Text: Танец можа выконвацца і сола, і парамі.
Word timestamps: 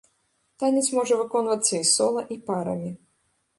Танец 0.63 0.83
можа 0.99 1.17
выконвацца 1.19 1.73
і 1.83 1.83
сола, 1.93 2.25
і 2.37 2.41
парамі. 2.51 2.91